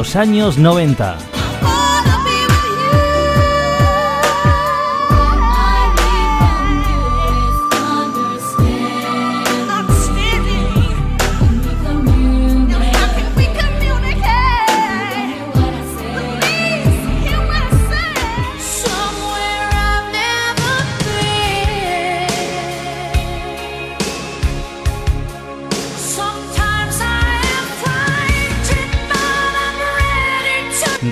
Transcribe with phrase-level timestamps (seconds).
[0.00, 1.39] Los años 90.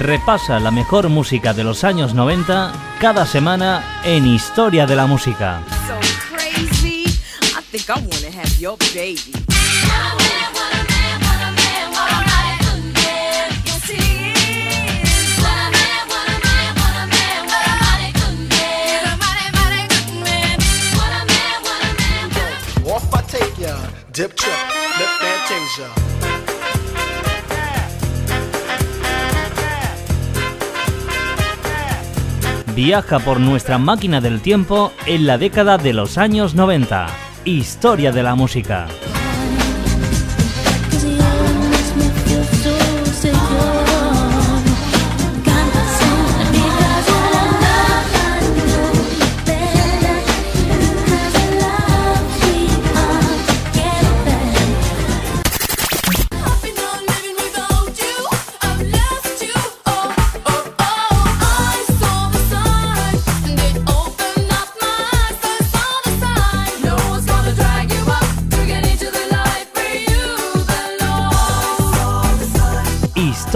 [0.08, 5.60] Repasa la mejor música de los años 90 cada semana en Historia de la Música.
[32.78, 37.08] Viaja por nuestra máquina del tiempo en la década de los años 90.
[37.44, 38.86] Historia de la música.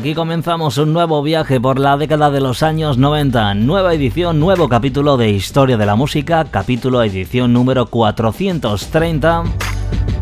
[0.00, 4.66] Aquí comenzamos un nuevo viaje por la década de los años 90, nueva edición, nuevo
[4.66, 9.44] capítulo de Historia de la Música, capítulo edición número 430,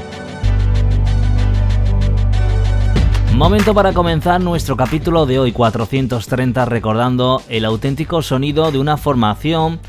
[3.40, 9.80] Momento para comenzar nuestro capítulo de hoy 430 recordando el auténtico sonido de una formación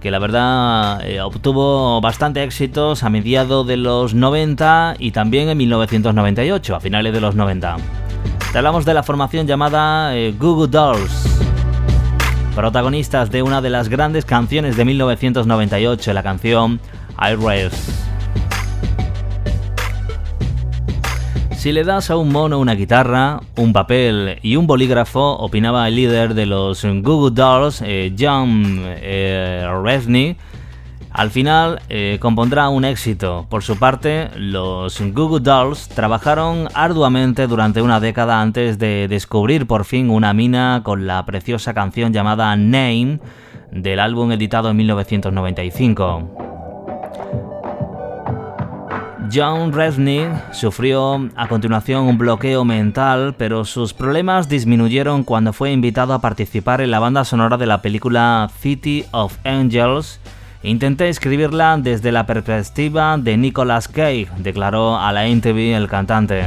[0.00, 5.56] que la verdad eh, obtuvo bastante éxitos a mediados de los 90 y también en
[5.56, 7.76] 1998, a finales de los 90.
[8.50, 11.38] Te hablamos de la formación llamada eh, Google Dolls.
[12.56, 16.80] protagonistas de una de las grandes canciones de 1998, la canción
[17.20, 18.05] I Race.
[21.66, 25.96] Si le das a un mono una guitarra, un papel y un bolígrafo, opinaba el
[25.96, 29.66] líder de los Google Dolls, eh, John eh,
[31.10, 33.46] al final eh, compondrá un éxito.
[33.50, 39.84] Por su parte, los Google Dolls trabajaron arduamente durante una década antes de descubrir por
[39.84, 43.18] fin una mina con la preciosa canción llamada Name
[43.72, 46.55] del álbum editado en 1995.
[49.32, 56.14] John Resnick sufrió a continuación un bloqueo mental, pero sus problemas disminuyeron cuando fue invitado
[56.14, 60.20] a participar en la banda sonora de la película City of Angels.
[60.62, 66.44] Intenté escribirla desde la perspectiva de Nicolas Cage, declaró a la MTV el cantante.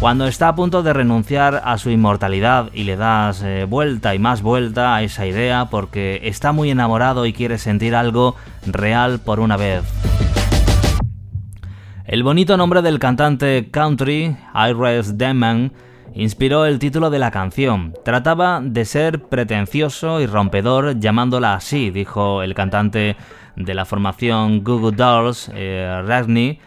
[0.00, 4.18] Cuando está a punto de renunciar a su inmortalidad y le das eh, vuelta y
[4.18, 8.36] más vuelta a esa idea porque está muy enamorado y quiere sentir algo
[8.66, 9.82] real por una vez.
[12.08, 15.74] El bonito nombre del cantante country, Iris Demon,
[16.14, 17.92] inspiró el título de la canción.
[18.02, 23.16] Trataba de ser pretencioso y rompedor llamándola así, dijo el cantante
[23.56, 26.58] de la formación Google Dolls, eh,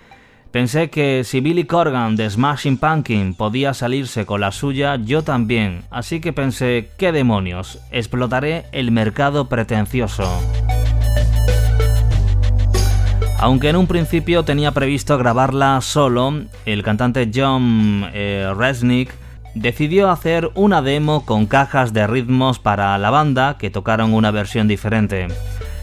[0.52, 5.82] Pensé que si Billy Corgan de Smashing Pumpkin podía salirse con la suya, yo también,
[5.90, 7.80] así que pensé, ¿qué demonios?
[7.90, 10.30] Explotaré el mercado pretencioso.
[13.42, 19.12] Aunque en un principio tenía previsto grabarla solo, el cantante John eh, Resnick
[19.56, 24.68] decidió hacer una demo con cajas de ritmos para la banda que tocaron una versión
[24.68, 25.28] diferente.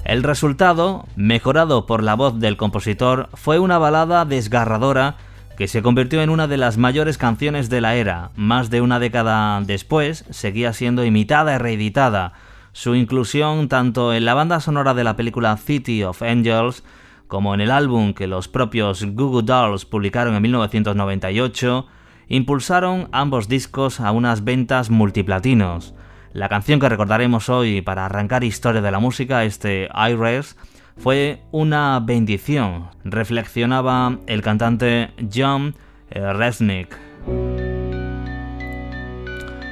[0.05, 5.17] El resultado, mejorado por la voz del compositor, fue una balada desgarradora
[5.57, 8.31] que se convirtió en una de las mayores canciones de la era.
[8.37, 12.35] Más de una década después, seguía siendo imitada y reeditada.
[12.73, 16.85] Su inclusión tanto en la banda sonora de la película City of Angels
[17.29, 21.87] como en el álbum que los propios Google Dolls publicaron en 1998,
[22.29, 25.95] impulsaron ambos discos a unas ventas multiplatinos.
[26.33, 30.57] La canción que recordaremos hoy para arrancar historia de la música, este Iris,
[30.97, 35.75] fue una bendición, reflexionaba el cantante John
[36.11, 36.97] eh, Resnick.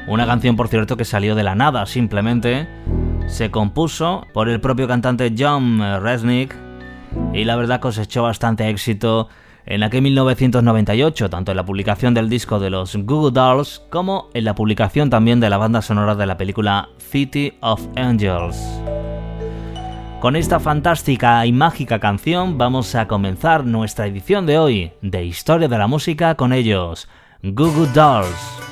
[0.08, 2.68] Una canción, por cierto, que salió de la nada, simplemente
[3.26, 6.65] se compuso por el propio cantante John eh, Resnick
[7.32, 9.28] y la verdad cosechó bastante éxito
[9.66, 14.44] en aquel 1998, tanto en la publicación del disco de los Google Dolls como en
[14.44, 18.56] la publicación también de la banda sonora de la película City of Angels.
[20.20, 25.68] Con esta fantástica y mágica canción vamos a comenzar nuestra edición de hoy de Historia
[25.68, 27.08] de la Música con ellos,
[27.42, 28.65] Google Dolls.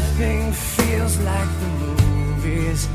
[0.00, 2.88] Everything feels like the movies.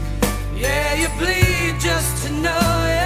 [0.56, 3.05] Yeah, you bleed just to know it.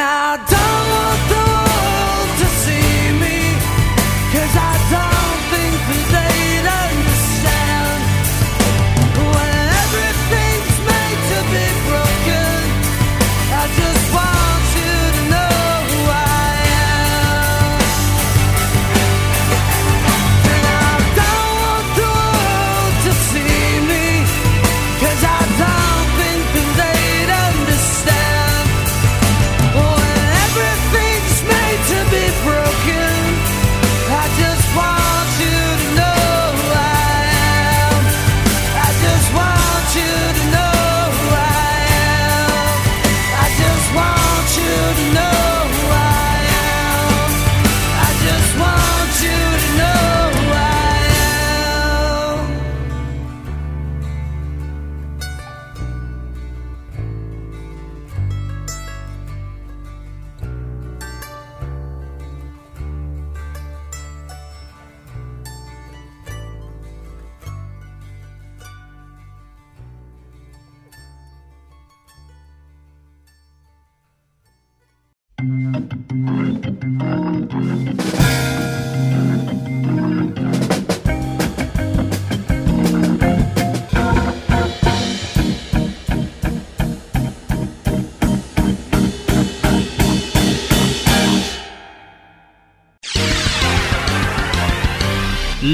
[0.00, 0.87] I don't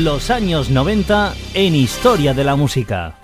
[0.05, 3.24] Los años 90 en Historia de la Música.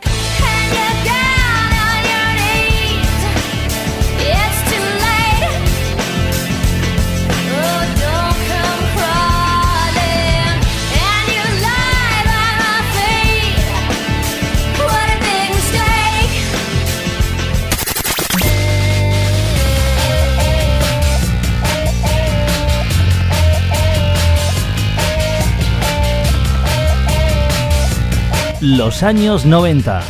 [28.60, 30.02] Los años 90.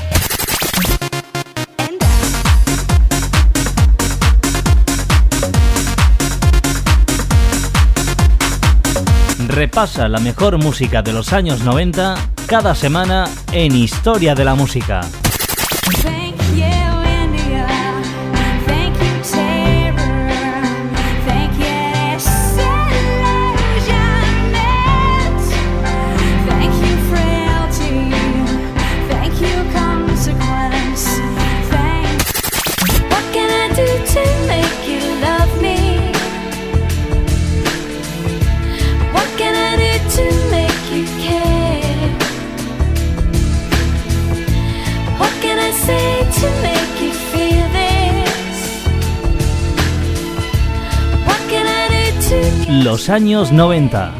[9.47, 12.16] Repasa la mejor música de los años 90
[12.47, 15.02] cada semana en Historia de la Música.
[52.90, 54.12] Los años 90.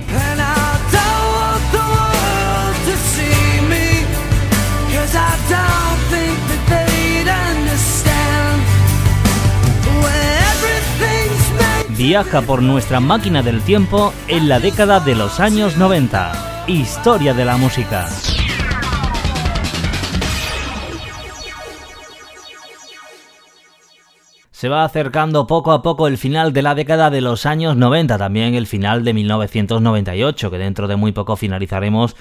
[11.97, 16.65] Viaja por nuestra máquina del tiempo en la década de los años 90.
[16.69, 18.09] Historia de la música.
[24.61, 28.19] Se va acercando poco a poco el final de la década de los años 90,
[28.19, 32.15] también el final de 1998, que dentro de muy poco finalizaremos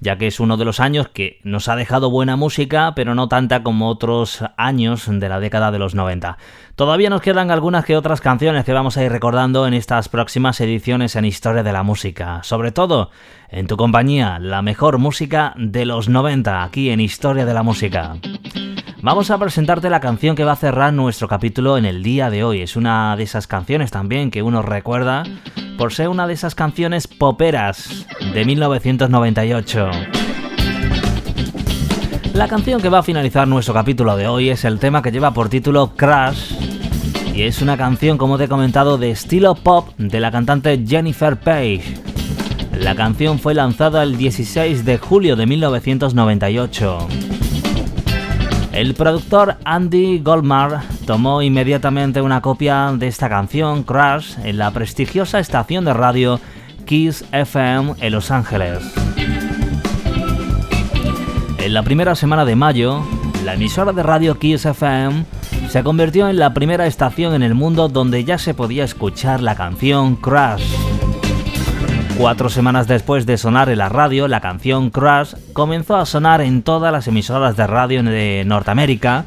[0.00, 3.28] ya que es uno de los años que nos ha dejado buena música, pero no
[3.28, 6.38] tanta como otros años de la década de los 90.
[6.74, 10.60] Todavía nos quedan algunas que otras canciones que vamos a ir recordando en estas próximas
[10.60, 13.10] ediciones en Historia de la Música, sobre todo
[13.50, 18.16] en tu compañía, la mejor música de los 90, aquí en Historia de la Música.
[19.02, 22.44] Vamos a presentarte la canción que va a cerrar nuestro capítulo en el día de
[22.44, 22.60] hoy.
[22.60, 25.22] Es una de esas canciones también que uno recuerda
[25.78, 29.89] por ser una de esas canciones poperas de 1998.
[32.34, 35.34] La canción que va a finalizar nuestro capítulo de hoy es el tema que lleva
[35.34, 36.54] por título Crash
[37.34, 41.38] y es una canción, como te he comentado, de estilo pop de la cantante Jennifer
[41.38, 41.82] Page.
[42.78, 47.08] La canción fue lanzada el 16 de julio de 1998.
[48.72, 55.40] El productor Andy Goldmar tomó inmediatamente una copia de esta canción, Crash, en la prestigiosa
[55.40, 56.40] estación de radio
[56.84, 58.99] Kiss FM en Los Ángeles.
[61.62, 63.04] En la primera semana de mayo,
[63.44, 65.26] la emisora de radio Kiss FM
[65.68, 69.54] se convirtió en la primera estación en el mundo donde ya se podía escuchar la
[69.54, 70.64] canción Crash.
[72.16, 76.62] Cuatro semanas después de sonar en la radio, la canción Crash comenzó a sonar en
[76.62, 79.26] todas las emisoras de radio de Norteamérica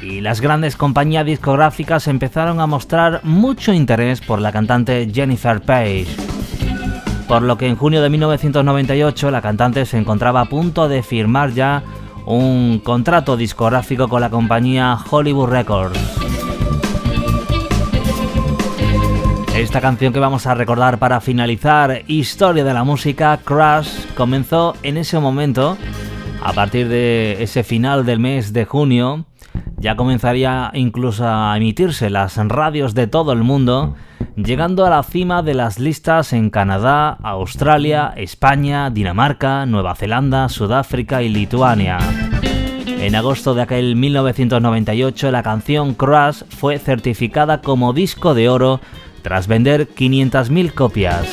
[0.00, 6.33] y las grandes compañías discográficas empezaron a mostrar mucho interés por la cantante Jennifer Page.
[7.28, 11.52] Por lo que en junio de 1998 la cantante se encontraba a punto de firmar
[11.52, 11.82] ya
[12.26, 15.98] un contrato discográfico con la compañía Hollywood Records.
[19.56, 24.96] Esta canción que vamos a recordar para finalizar Historia de la Música, Crash, comenzó en
[24.96, 25.78] ese momento,
[26.42, 29.26] a partir de ese final del mes de junio,
[29.78, 33.94] ya comenzaría incluso a emitirse las radios de todo el mundo,
[34.36, 41.22] llegando a la cima de las listas en Canadá, Australia, España, Dinamarca, Nueva Zelanda, Sudáfrica
[41.22, 41.98] y Lituania.
[42.86, 48.80] En agosto de aquel 1998 la canción Crash fue certificada como disco de oro
[49.22, 51.26] tras vender 500.000 copias.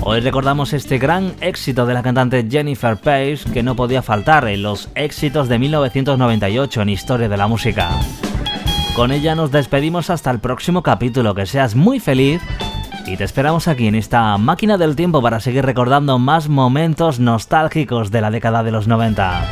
[0.00, 4.62] Hoy recordamos este gran éxito de la cantante Jennifer Page que no podía faltar en
[4.62, 7.90] los éxitos de 1998 en Historia de la Música.
[8.98, 12.42] Con ella nos despedimos hasta el próximo capítulo, que seas muy feliz
[13.06, 18.10] y te esperamos aquí en esta máquina del tiempo para seguir recordando más momentos nostálgicos
[18.10, 19.50] de la década de los 90.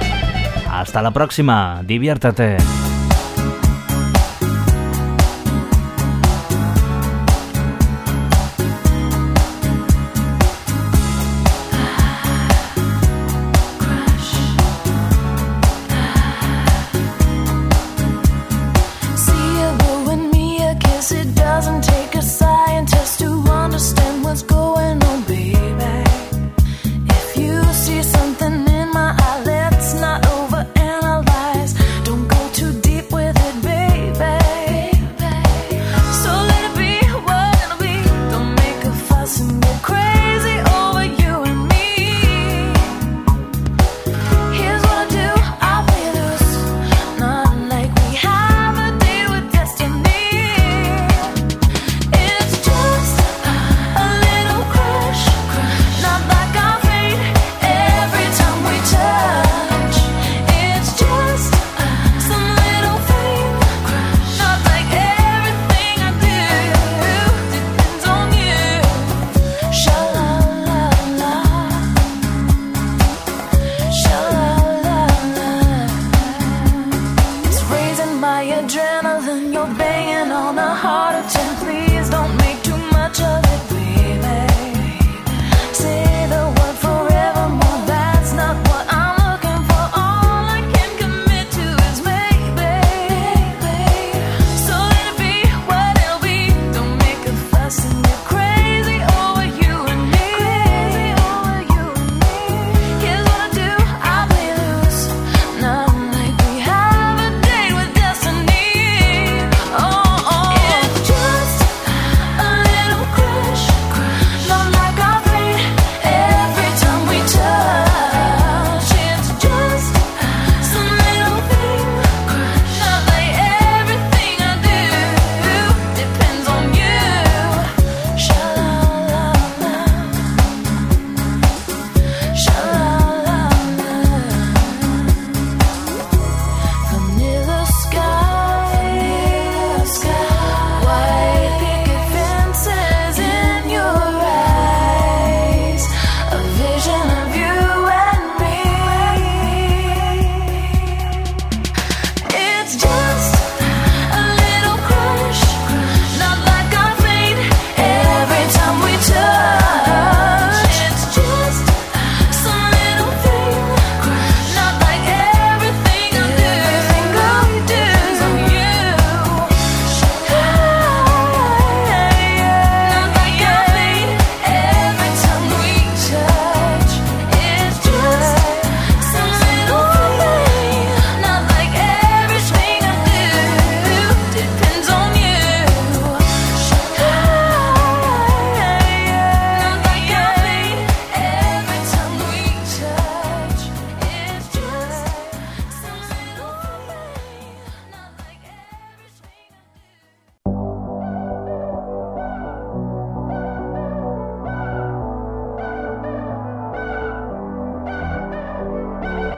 [0.69, 2.57] Hasta la próxima, diviértete.